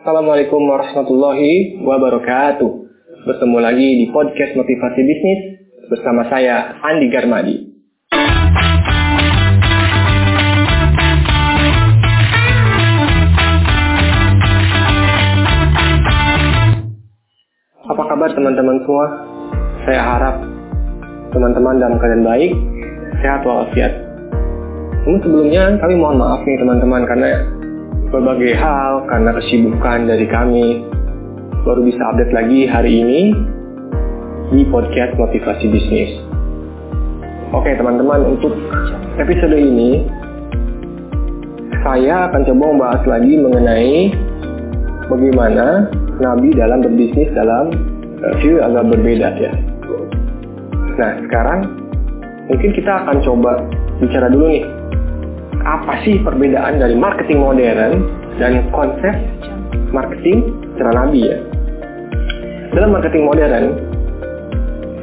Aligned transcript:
Assalamualaikum 0.00 0.64
warahmatullahi 0.64 1.76
wabarakatuh. 1.84 2.70
Bertemu 3.28 3.58
lagi 3.60 3.88
di 4.00 4.08
podcast 4.08 4.56
Motivasi 4.56 4.96
Bisnis 5.04 5.40
bersama 5.92 6.24
saya 6.24 6.72
Andi 6.80 7.12
Garmadi. 7.12 7.56
Apa 17.84 18.02
kabar 18.08 18.32
teman-teman 18.32 18.80
semua? 18.88 19.06
Saya 19.84 20.00
harap 20.00 20.40
teman-teman 21.36 21.76
dalam 21.76 22.00
keadaan 22.00 22.24
baik, 22.24 22.56
sehat 23.20 23.44
walafiat. 23.44 23.92
Namun 25.04 25.20
sebelumnya 25.20 25.76
kami 25.76 26.00
mohon 26.00 26.16
maaf 26.16 26.40
nih 26.48 26.56
teman-teman 26.56 27.04
karena 27.04 27.59
berbagai 28.10 28.58
hal 28.58 29.06
karena 29.06 29.30
kesibukan 29.38 30.10
dari 30.10 30.26
kami 30.26 30.82
baru 31.62 31.86
bisa 31.86 32.02
update 32.10 32.34
lagi 32.34 32.66
hari 32.66 32.92
ini 33.06 33.20
di 34.50 34.66
podcast 34.66 35.14
motivasi 35.14 35.70
bisnis. 35.70 36.10
Oke 37.54 37.70
teman-teman 37.78 38.34
untuk 38.34 38.50
episode 39.14 39.54
ini 39.54 40.10
saya 41.86 42.26
akan 42.26 42.42
coba 42.50 42.64
membahas 42.74 43.02
lagi 43.06 43.32
mengenai 43.38 44.10
bagaimana 45.06 45.86
Nabi 46.18 46.50
dalam 46.58 46.82
berbisnis 46.82 47.30
dalam 47.30 47.70
uh, 48.26 48.34
view 48.42 48.58
agak 48.58 48.90
berbeda 48.90 49.38
ya. 49.38 49.54
Nah 50.98 51.12
sekarang 51.30 51.60
mungkin 52.50 52.70
kita 52.74 53.06
akan 53.06 53.22
coba 53.22 53.62
bicara 54.02 54.26
dulu 54.34 54.50
nih 54.50 54.79
apa 55.70 56.02
sih 56.02 56.18
perbedaan 56.18 56.82
dari 56.82 56.98
marketing 56.98 57.38
modern 57.38 58.02
dan 58.42 58.66
konsep 58.74 59.14
marketing 59.94 60.50
secara 60.74 61.06
Nabi 61.06 61.20
ya. 61.30 61.38
Dalam 62.74 62.90
marketing 62.94 63.24
modern, 63.26 63.64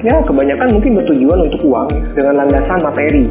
ya 0.04 0.16
kebanyakan 0.24 0.68
mungkin 0.76 0.92
bertujuan 1.04 1.40
untuk 1.48 1.62
uang 1.64 1.90
dengan 2.16 2.34
landasan 2.44 2.80
materi. 2.84 3.26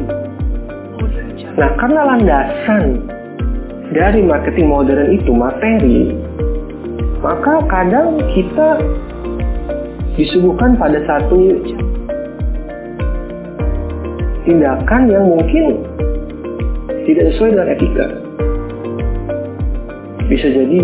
Nah, 1.57 1.69
karena 1.77 2.01
landasan 2.05 2.83
dari 3.93 4.21
marketing 4.21 4.69
modern 4.69 5.09
itu 5.09 5.31
materi, 5.33 6.13
maka 7.21 7.65
kadang 7.65 8.21
kita 8.33 8.77
disuguhkan 10.17 10.77
pada 10.77 11.01
satu 11.05 11.37
tindakan 14.45 15.01
yang 15.09 15.25
mungkin 15.25 15.65
tidak 17.07 17.31
sesuai 17.33 17.55
dengan 17.55 17.71
etika. 17.71 18.05
Bisa 20.27 20.47
jadi 20.51 20.79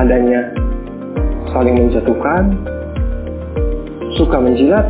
adanya 0.00 0.40
saling 1.52 1.76
menjatuhkan, 1.76 2.56
suka 4.16 4.40
menjilat, 4.40 4.88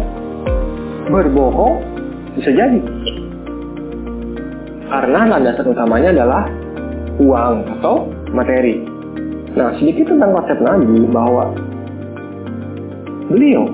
berbohong, 1.11 1.83
bisa 2.39 2.55
jadi. 2.55 2.81
Karena 4.87 5.21
landasan 5.35 5.75
utamanya 5.75 6.15
adalah 6.15 6.47
uang 7.19 7.67
atau 7.79 8.07
materi. 8.31 8.87
Nah, 9.59 9.75
sedikit 9.83 10.15
tentang 10.15 10.31
konsep 10.39 10.59
Nabi 10.63 11.11
bahwa 11.11 11.51
beliau 13.27 13.67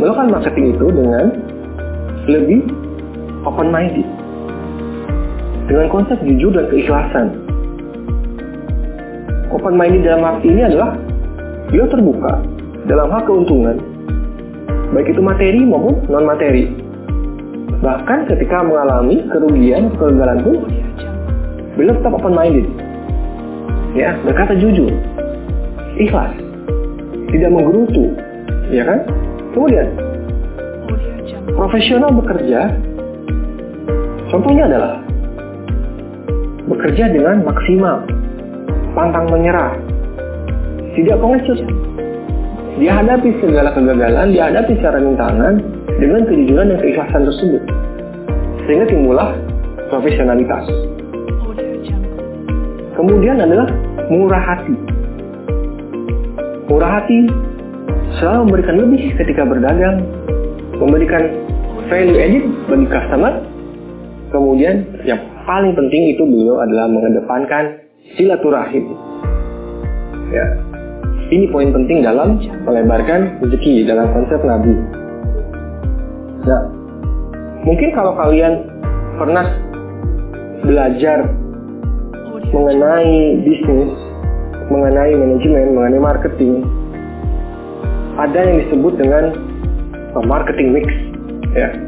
melakukan 0.00 0.32
marketing 0.32 0.66
itu 0.72 0.86
dengan 0.88 1.26
lebih 2.28 2.60
open 3.44 3.68
minded 3.68 4.15
dengan 5.66 5.86
konsep 5.90 6.18
jujur 6.22 6.54
dan 6.54 6.66
keikhlasan. 6.70 7.26
Open 9.50 9.74
minded 9.74 10.06
dalam 10.06 10.22
arti 10.26 10.50
ini 10.50 10.62
adalah 10.66 10.94
beliau 11.70 11.86
terbuka 11.90 12.32
dalam 12.86 13.10
hal 13.10 13.22
keuntungan, 13.26 13.76
baik 14.94 15.10
itu 15.10 15.22
materi 15.22 15.60
maupun 15.66 16.06
non 16.06 16.26
materi. 16.26 16.70
Bahkan 17.82 18.30
ketika 18.30 18.62
mengalami 18.62 19.26
kerugian 19.28 19.92
kegagalan 19.98 20.40
pun, 20.42 20.56
beliau 21.74 21.94
tetap 21.98 22.14
open 22.14 22.34
minded. 22.34 22.66
Ya, 23.96 24.12
berkata 24.22 24.52
jujur, 24.60 24.92
ikhlas, 25.96 26.36
tidak 27.32 27.50
menggerutu, 27.50 28.12
ya 28.68 28.84
kan? 28.84 29.00
Kemudian, 29.56 29.88
profesional 31.56 32.12
bekerja, 32.12 32.76
contohnya 34.28 34.68
adalah 34.68 35.05
bekerja 36.66 37.10
dengan 37.14 37.46
maksimal, 37.46 38.02
pantang 38.94 39.26
menyerah, 39.30 39.78
tidak 40.98 41.16
pengecut. 41.22 41.60
Dia 42.76 42.92
hadapi 43.00 43.32
segala 43.40 43.72
kegagalan, 43.72 44.36
dia 44.36 44.52
hadapi 44.52 44.76
secara 44.76 45.00
rintangan 45.00 45.54
dengan 45.96 46.28
kejujuran 46.28 46.66
dan 46.74 46.78
keikhlasan 46.82 47.22
tersebut. 47.24 47.62
Sehingga 48.68 48.86
timbullah 48.90 49.32
profesionalitas. 49.88 50.64
Kemudian 52.96 53.40
adalah 53.40 53.68
murah 54.08 54.42
hati. 54.42 54.74
Murah 56.66 57.00
hati 57.00 57.30
selalu 58.18 58.40
memberikan 58.50 58.76
lebih 58.80 59.02
ketika 59.16 59.42
berdagang, 59.46 59.96
memberikan 60.76 61.22
value 61.86 62.18
added 62.18 62.44
bagi 62.66 62.86
customer. 62.90 63.32
Kemudian 64.36 64.84
yang 65.08 65.16
paling 65.48 65.72
penting 65.72 66.12
itu 66.12 66.20
beliau 66.20 66.60
adalah 66.60 66.92
mengedepankan 66.92 67.88
silaturahim. 68.20 68.84
Ya, 70.28 70.44
ini 71.32 71.48
poin 71.48 71.72
penting 71.72 72.04
dalam 72.04 72.36
melebarkan 72.68 73.40
rezeki 73.40 73.88
dalam 73.88 74.12
konsep 74.12 74.36
Nabi. 74.44 74.76
Nah, 76.44 76.62
mungkin 77.64 77.96
kalau 77.96 78.12
kalian 78.12 78.68
pernah 79.16 79.46
belajar 80.60 81.32
mengenai 82.52 83.40
bisnis, 83.40 83.90
mengenai 84.68 85.16
manajemen, 85.16 85.66
mengenai 85.72 86.00
marketing, 86.12 86.60
ada 88.20 88.36
yang 88.36 88.56
disebut 88.68 89.00
dengan 89.00 89.32
marketing 90.28 90.76
mix, 90.76 90.86
ya. 91.56 91.85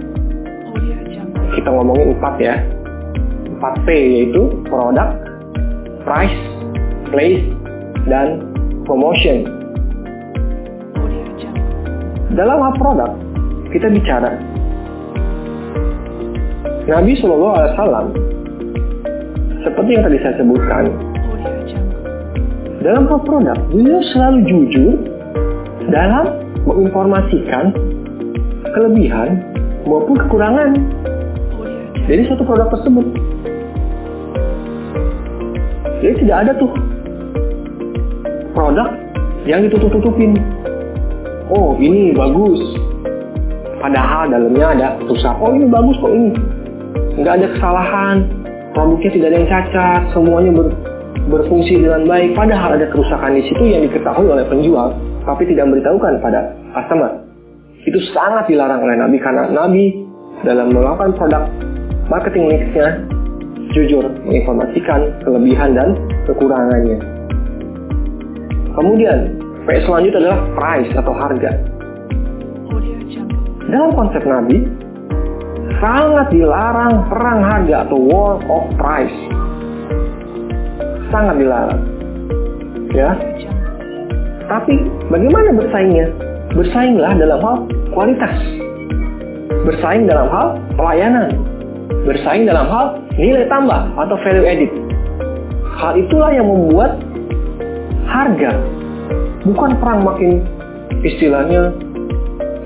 Kita 1.59 1.75
ngomongin 1.75 2.15
empat 2.15 2.35
ya, 2.39 2.55
4P 3.59 3.89
yaitu 3.91 4.63
produk, 4.71 5.11
price, 6.07 6.39
place, 7.11 7.43
dan 8.07 8.47
promotion. 8.87 9.43
Dalam 12.39 12.63
hal 12.63 12.75
produk, 12.79 13.11
kita 13.75 13.91
bicara. 13.91 14.39
Nabi 16.87 17.19
Shallallahu 17.19 17.55
Alaihi 17.59 17.73
Wasallam 17.75 18.07
seperti 19.67 19.91
yang 19.99 20.03
tadi 20.07 20.19
saya 20.23 20.35
sebutkan 20.39 20.85
dalam 22.87 23.05
hal 23.11 23.21
produk 23.27 23.59
beliau 23.75 24.01
selalu 24.15 24.39
jujur 24.47 24.95
dalam 25.91 26.39
menginformasikan 26.65 27.75
kelebihan 28.73 29.43
maupun 29.85 30.17
kekurangan 30.17 30.71
dari 32.09 32.25
suatu 32.25 32.43
produk 32.49 32.73
tersebut. 32.73 33.07
Jadi 36.01 36.15
tidak 36.25 36.37
ada 36.49 36.53
tuh 36.57 36.73
produk 38.57 38.89
yang 39.45 39.61
ditutup-tutupin. 39.69 40.41
Oh 41.53 41.77
ini 41.77 42.17
bagus. 42.17 42.61
Padahal 43.79 44.33
dalamnya 44.33 44.67
ada 44.73 44.89
rusak. 45.05 45.37
Oh 45.37 45.53
ini 45.53 45.69
bagus 45.69 46.01
kok 46.01 46.11
ini. 46.11 46.33
Nggak 47.21 47.35
ada 47.45 47.47
kesalahan. 47.55 48.17
Produknya 48.73 49.11
tidak 49.13 49.29
ada 49.29 49.37
yang 49.37 49.49
cacat. 49.53 50.01
Semuanya 50.17 50.51
ber, 50.57 50.67
berfungsi 51.29 51.77
dengan 51.77 52.09
baik. 52.09 52.33
Padahal 52.33 52.81
ada 52.81 52.89
kerusakan 52.89 53.37
di 53.37 53.43
situ 53.47 53.63
yang 53.69 53.85
diketahui 53.85 54.29
oleh 54.33 54.49
penjual. 54.49 54.97
Tapi 55.29 55.45
tidak 55.45 55.69
memberitahukan 55.69 56.25
pada 56.25 56.57
customer. 56.73 57.21
Itu 57.85 58.01
sangat 58.17 58.49
dilarang 58.49 58.81
oleh 58.81 58.97
Nabi. 58.97 59.17
Karena 59.21 59.45
Nabi 59.51 59.85
dalam 60.47 60.71
melakukan 60.71 61.17
produk 61.19 61.68
marketing 62.09 62.49
mixnya 62.49 62.89
jujur 63.77 64.05
menginformasikan 64.25 65.13
kelebihan 65.23 65.77
dan 65.77 65.89
kekurangannya. 66.25 66.99
Kemudian, 68.73 69.37
P 69.69 69.69
selanjutnya 69.85 70.21
adalah 70.25 70.41
price 70.57 70.91
atau 70.97 71.13
harga. 71.13 71.51
Dalam 73.69 73.93
konsep 73.93 74.25
Nabi, 74.25 74.65
sangat 75.77 76.33
dilarang 76.33 77.05
perang 77.13 77.41
harga 77.45 77.85
atau 77.85 77.99
war 78.01 78.41
of 78.49 78.65
price. 78.81 79.19
Sangat 81.13 81.37
dilarang. 81.37 81.83
Ya. 82.97 83.13
Tapi 84.49 84.81
bagaimana 85.13 85.53
bersaingnya? 85.53 86.09
Bersainglah 86.57 87.13
dalam 87.21 87.39
hal 87.45 87.57
kualitas. 87.93 88.37
Bersaing 89.69 90.09
dalam 90.09 90.33
hal 90.33 90.57
pelayanan. 90.81 91.29
Bersaing 92.09 92.49
dalam 92.49 92.65
hal 92.73 93.05
nilai 93.21 93.45
tambah 93.53 93.93
atau 94.01 94.17
value 94.25 94.49
added. 94.49 94.73
Hal 95.77 95.93
itulah 96.01 96.33
yang 96.33 96.49
membuat 96.49 96.97
harga. 98.09 98.57
Bukan 99.45 99.77
perang 99.77 100.09
makin 100.09 100.41
istilahnya 101.05 101.69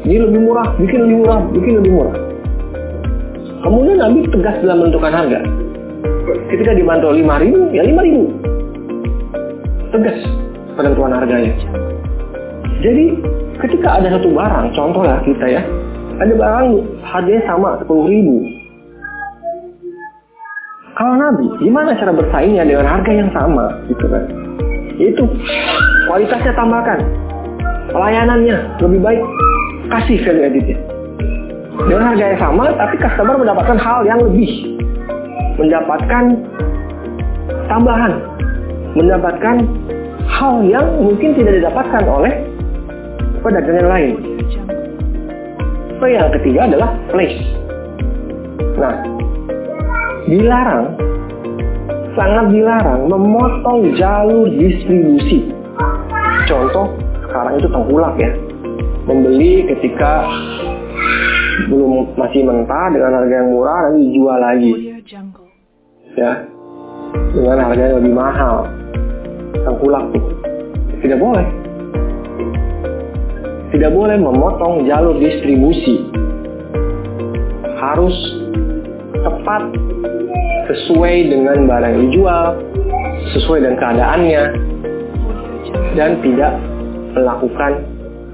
ini 0.07 0.23
lebih 0.23 0.47
murah, 0.47 0.79
bikin 0.79 1.03
lebih 1.03 1.27
murah, 1.27 1.43
bikin 1.51 1.75
lebih 1.83 1.91
murah. 1.91 2.17
Kemudian 3.67 3.99
Nabi 3.99 4.31
tegas 4.31 4.63
dalam 4.63 4.87
menentukan 4.87 5.11
harga. 5.11 5.39
Ketika 6.55 6.79
dibantu 6.79 7.11
5 7.11 7.43
ribu, 7.43 7.61
ya 7.75 7.83
5 7.83 8.07
ribu. 8.07 8.23
Tegas 9.91 10.19
penentuan 10.79 11.19
harganya. 11.19 11.51
Jadi 12.79 13.19
ketika 13.59 13.99
ada 13.99 14.19
satu 14.19 14.31
barang, 14.31 14.71
contoh 14.75 15.03
lah 15.03 15.19
kita 15.27 15.47
ya, 15.51 15.63
ada 16.23 16.31
barang 16.31 16.67
harganya 17.03 17.43
sama 17.51 17.79
10 17.83 17.91
ribu. 18.07 18.62
Kalau 21.03 21.19
Nabi, 21.19 21.51
gimana 21.59 21.99
cara 21.99 22.15
bersaingnya 22.15 22.63
dengan 22.63 22.87
harga 22.87 23.11
yang 23.11 23.27
sama, 23.35 23.75
gitu 23.91 24.07
kan? 24.07 24.23
Itu 25.03 25.27
kualitasnya 26.07 26.55
tambahkan, 26.55 27.03
pelayanannya 27.91 28.79
lebih 28.79 29.03
baik, 29.03 29.19
kasih 29.91 30.23
value 30.23 30.47
addednya. 30.47 30.79
Dengan 31.91 32.07
harga 32.07 32.23
yang 32.23 32.39
sama, 32.39 32.71
tapi 32.79 32.95
customer 33.03 33.35
mendapatkan 33.35 33.79
hal 33.83 34.07
yang 34.07 34.23
lebih. 34.23 34.79
Mendapatkan 35.59 36.25
tambahan. 37.67 38.13
Mendapatkan 38.95 39.57
hal 40.31 40.55
yang 40.71 40.87
mungkin 41.03 41.35
tidak 41.35 41.59
didapatkan 41.59 42.07
oleh 42.07 42.47
pedagang 43.43 43.75
yang 43.75 43.91
lain. 43.91 44.15
So, 45.99 46.07
yang 46.07 46.31
ketiga 46.39 46.71
adalah 46.71 46.95
place. 47.11 47.43
Nah, 48.79 49.22
dilarang, 50.33 50.97
sangat 52.17 52.49
dilarang 52.49 53.05
memotong 53.05 53.93
jalur 54.01 54.49
distribusi. 54.49 55.53
Contoh, 56.49 56.97
sekarang 57.29 57.61
itu 57.61 57.69
tengkulak 57.69 58.17
ya. 58.17 58.33
Membeli 59.05 59.69
ketika 59.69 60.25
belum 61.69 62.17
masih 62.17 62.49
mentah 62.49 62.89
dengan 62.97 63.13
harga 63.21 63.35
yang 63.45 63.51
murah 63.53 63.79
nanti 63.93 64.01
dijual 64.09 64.39
lagi. 64.41 64.73
Ya 66.17 66.49
dengan 67.33 67.59
harga 67.65 67.83
yang 67.83 67.97
lebih 68.01 68.15
mahal. 68.15 68.57
Tengkulak 69.65 70.05
tuh. 70.13 70.25
Tidak 71.01 71.19
boleh. 71.19 71.47
Tidak 73.73 73.91
boleh 73.91 74.17
memotong 74.21 74.85
jalur 74.85 75.17
distribusi. 75.17 76.13
Harus 77.81 78.15
tepat 79.25 79.63
sesuai 80.69 81.15
dengan 81.31 81.67
barang 81.67 81.93
yang 81.97 82.03
dijual 82.11 82.47
sesuai 83.35 83.59
dengan 83.63 83.79
keadaannya 83.79 84.43
dan 85.95 86.11
tidak 86.21 86.53
melakukan 87.13 87.73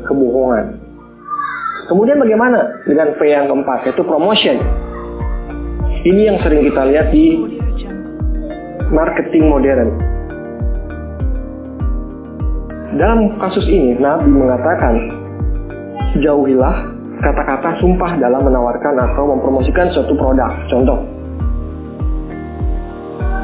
kebohongan. 0.07 0.67
Kemudian 1.89 2.21
bagaimana 2.21 2.85
dengan 2.85 3.09
P 3.17 3.21
yang 3.33 3.49
keempat 3.49 3.89
yaitu 3.89 4.05
promotion. 4.05 4.61
Ini 6.05 6.31
yang 6.31 6.39
sering 6.45 6.63
kita 6.63 6.83
lihat 6.85 7.11
di 7.11 7.43
marketing 8.93 9.45
modern. 9.51 9.89
Dalam 12.99 13.37
kasus 13.41 13.67
ini 13.69 13.97
Nabi 14.01 14.31
mengatakan 14.31 14.95
jauhilah 16.23 16.77
kata-kata 17.21 17.83
sumpah 17.83 18.17
dalam 18.17 18.47
menawarkan 18.47 18.95
atau 18.95 19.25
mempromosikan 19.35 19.91
suatu 19.93 20.15
produk. 20.15 20.51
Contoh, 20.71 21.18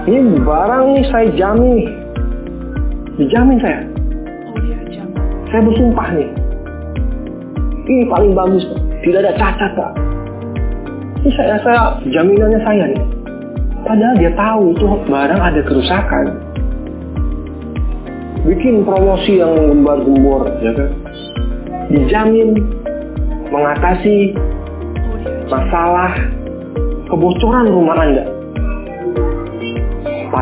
ini 0.04 0.36
barang 0.44 0.84
nih 0.92 1.04
saya 1.08 1.28
jamin 1.32 1.70
nih, 1.80 1.88
dijamin 3.16 3.58
saya. 3.60 3.80
Saya 5.48 5.60
bersumpah 5.64 6.08
nih, 6.18 6.28
ini 7.86 8.04
paling 8.10 8.34
bagus 8.34 8.64
Tidak 9.04 9.20
ada 9.20 9.36
cacat 9.36 9.70
Pak. 9.76 9.92
Ini 11.20 11.30
saya 11.36 11.56
saya 11.60 12.00
jaminannya 12.08 12.60
saya 12.64 12.84
nih. 12.88 13.04
Padahal 13.84 14.16
dia 14.16 14.32
tahu 14.32 14.72
itu 14.72 14.84
barang 15.04 15.40
ada 15.44 15.60
kerusakan. 15.60 16.26
Bikin 18.48 18.84
promosi 18.84 19.40
yang 19.40 19.52
gembar-gembor, 19.56 20.48
ya 20.64 20.72
kan? 20.72 20.90
Dijamin 21.92 22.56
mengatasi 23.52 24.32
masalah 25.52 26.16
kebocoran 27.12 27.68
rumah 27.68 28.00
Anda. 28.00 28.33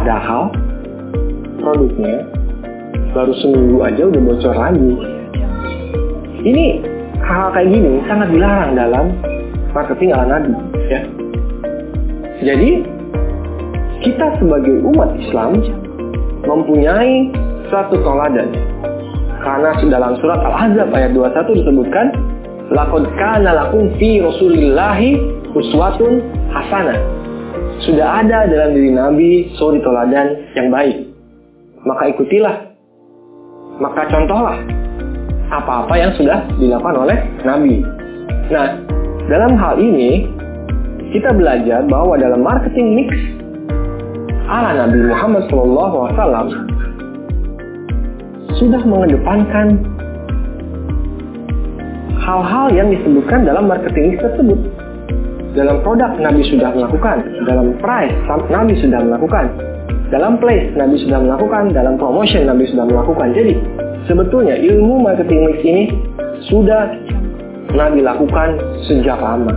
Padahal 0.03 0.51
produknya 1.63 2.27
baru 3.15 3.31
seminggu 3.39 3.87
aja 3.87 4.03
udah 4.11 4.19
bocor 4.19 4.51
lagi. 4.51 4.93
Ini 6.43 6.83
hal 7.23 7.55
kayak 7.55 7.71
gini 7.71 8.03
sangat 8.11 8.35
dilarang 8.35 8.75
dalam 8.75 9.15
marketing 9.71 10.11
ala 10.11 10.43
Nabi 10.43 10.59
ya. 10.91 11.01
Jadi 12.43 12.83
kita 14.03 14.43
sebagai 14.43 14.83
umat 14.91 15.15
Islam 15.23 15.63
mempunyai 16.51 17.31
suatu 17.71 17.95
toladan 18.03 18.51
karena 19.39 19.71
dalam 19.87 20.19
surat 20.19 20.43
Al-Ahzab 20.43 20.91
ayat 20.99 21.15
21 21.15 21.63
disebutkan 21.63 22.07
Laqad 22.75 23.07
kana 23.15 23.55
lakum 23.55 23.87
fi 24.03 24.19
Rasulillahi 24.19 25.15
uswatun 25.55 26.27
hasanah. 26.51 27.22
Sudah 27.83 28.23
ada 28.23 28.47
dalam 28.47 28.79
diri 28.79 28.95
Nabi 28.95 29.31
suri 29.59 29.83
toladan 29.83 30.55
yang 30.55 30.71
baik. 30.71 31.03
Maka 31.83 32.15
ikutilah. 32.15 32.57
Maka 33.83 34.07
contohlah 34.07 34.55
apa-apa 35.51 35.95
yang 35.99 36.15
sudah 36.15 36.47
dilakukan 36.63 36.97
oleh 37.03 37.19
Nabi. 37.43 37.83
Nah, 38.55 38.79
dalam 39.27 39.59
hal 39.59 39.83
ini 39.83 40.31
kita 41.11 41.35
belajar 41.35 41.85
bahwa 41.91 42.15
dalam 42.17 42.41
marketing 42.41 43.03
mix 43.03 43.11
ala 44.47 44.87
Nabi 44.87 44.99
Muhammad 45.11 45.43
SAW 45.51 46.49
sudah 48.63 48.83
mengedepankan 48.87 49.83
hal-hal 52.23 52.67
yang 52.71 52.89
disebutkan 52.95 53.43
dalam 53.43 53.67
marketing 53.67 54.15
mix 54.15 54.23
tersebut. 54.23 54.82
Dalam 55.53 55.85
produk 55.85 56.17
Nabi 56.17 56.41
sudah 56.49 56.73
melakukan, 56.73 57.45
dalam 57.45 57.77
price 57.81 58.17
Nabi 58.49 58.75
sudah 58.81 59.01
melakukan, 59.05 59.53
dalam 60.09 60.41
place 60.41 60.73
Nabi 60.77 60.97
sudah 61.05 61.21
melakukan, 61.21 61.73
dalam 61.77 62.01
promotion 62.01 62.49
Nabi 62.49 62.65
sudah 62.73 62.89
melakukan. 62.89 63.37
Jadi 63.37 63.55
Sebetulnya 64.11 64.59
ilmu 64.59 64.99
marketing 64.99 65.47
mix 65.47 65.59
ini 65.63 65.85
sudah 66.51 66.91
Nabi 67.71 68.03
lakukan 68.03 68.59
sejak 68.91 69.15
lama. 69.15 69.55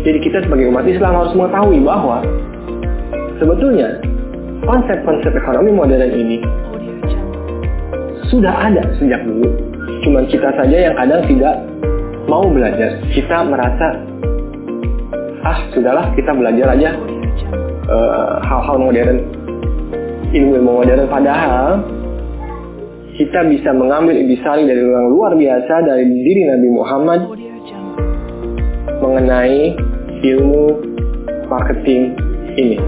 Jadi 0.00 0.18
kita 0.24 0.40
sebagai 0.48 0.72
umat 0.72 0.88
Islam 0.88 1.12
harus 1.12 1.36
mengetahui 1.36 1.84
bahwa 1.84 2.24
sebetulnya 3.36 4.00
konsep-konsep 4.64 5.28
ekonomi 5.28 5.76
modern 5.76 6.08
ini 6.08 6.40
sudah 8.32 8.72
ada 8.72 8.80
sejak 8.96 9.20
dulu. 9.28 9.44
Cuma 10.08 10.24
kita 10.24 10.48
saja 10.56 10.76
yang 10.88 10.96
kadang 10.96 11.20
tidak 11.28 11.54
mau 12.24 12.48
belajar. 12.48 12.96
Kita 13.12 13.44
merasa 13.44 14.00
ah 15.46 15.58
sudahlah 15.70 16.10
kita 16.18 16.34
belajar 16.34 16.74
aja 16.74 16.90
eh, 17.86 18.34
hal-hal 18.42 18.76
uh, 18.76 18.82
modern, 18.82 19.22
ilmu-ilmu 20.34 20.82
modern. 20.82 21.06
Padahal 21.06 21.86
kita 23.14 23.46
bisa 23.46 23.70
mengambil 23.70 24.18
intisari 24.18 24.66
dari 24.66 24.82
yang 24.82 25.08
luar 25.14 25.38
biasa 25.38 25.74
dari 25.86 26.04
diri 26.10 26.42
Nabi 26.50 26.68
Muhammad 26.68 27.20
mengenai 28.98 29.78
ilmu 30.26 30.64
marketing 31.46 32.18
ini. 32.58 32.82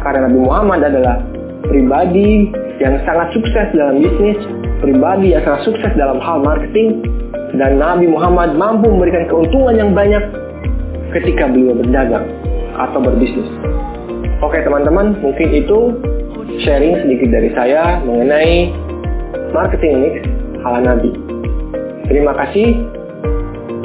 Karena 0.00 0.26
Nabi 0.32 0.38
Muhammad 0.40 0.80
adalah 0.88 1.20
pribadi 1.68 2.48
yang 2.80 2.96
sangat 3.04 3.36
sukses 3.36 3.68
dalam 3.76 4.00
bisnis, 4.00 4.40
pribadi 4.80 5.36
yang 5.36 5.44
sangat 5.44 5.68
sukses 5.68 5.92
dalam 5.94 6.18
hal 6.18 6.40
marketing, 6.40 7.04
dan 7.60 7.76
Nabi 7.76 8.08
Muhammad 8.08 8.56
mampu 8.56 8.88
memberikan 8.88 9.28
keuntungan 9.28 9.76
yang 9.76 9.92
banyak 9.92 10.41
ketika 11.12 11.48
beliau 11.48 11.76
berdagang 11.76 12.26
atau 12.76 12.98
berbisnis. 13.00 13.48
Oke 14.42 14.58
teman-teman, 14.64 15.14
mungkin 15.22 15.48
itu 15.54 15.78
sharing 16.66 16.98
sedikit 17.04 17.28
dari 17.30 17.50
saya 17.54 18.02
mengenai 18.02 18.74
Marketing 19.52 19.94
Mix 20.02 20.14
ala 20.66 20.80
Nabi. 20.82 21.10
Terima 22.10 22.32
kasih. 22.34 22.74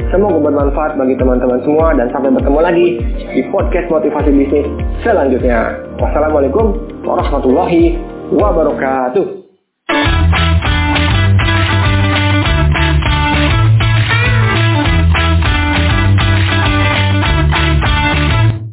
Semoga 0.08 0.40
bermanfaat 0.40 0.96
bagi 0.96 1.20
teman-teman 1.20 1.60
semua 1.68 1.92
dan 1.92 2.08
sampai 2.16 2.32
bertemu 2.32 2.60
lagi 2.64 2.88
di 3.36 3.42
podcast 3.52 3.92
motivasi 3.92 4.32
bisnis 4.32 4.68
selanjutnya. 5.04 5.84
Wassalamualaikum 6.00 6.80
warahmatullahi 7.04 8.00
wabarakatuh. 8.32 9.47